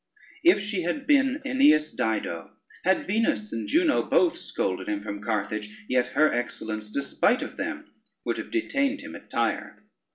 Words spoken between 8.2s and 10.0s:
would have detained him at Tyre.